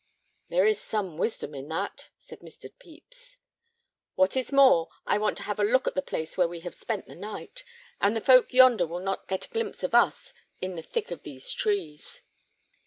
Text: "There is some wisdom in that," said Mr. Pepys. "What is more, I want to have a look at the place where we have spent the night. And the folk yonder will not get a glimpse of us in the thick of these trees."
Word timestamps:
"There 0.49 0.65
is 0.65 0.81
some 0.81 1.19
wisdom 1.19 1.53
in 1.53 1.67
that," 1.67 2.09
said 2.17 2.39
Mr. 2.39 2.71
Pepys. 2.79 3.37
"What 4.15 4.35
is 4.35 4.51
more, 4.51 4.89
I 5.05 5.19
want 5.19 5.37
to 5.37 5.43
have 5.43 5.59
a 5.59 5.63
look 5.63 5.85
at 5.85 5.93
the 5.93 6.01
place 6.01 6.35
where 6.35 6.47
we 6.47 6.61
have 6.61 6.73
spent 6.73 7.05
the 7.05 7.13
night. 7.13 7.63
And 8.01 8.15
the 8.15 8.19
folk 8.19 8.51
yonder 8.51 8.87
will 8.87 8.97
not 8.99 9.27
get 9.27 9.45
a 9.45 9.49
glimpse 9.49 9.83
of 9.83 9.93
us 9.93 10.33
in 10.59 10.73
the 10.73 10.81
thick 10.81 11.11
of 11.11 11.21
these 11.21 11.53
trees." 11.53 12.23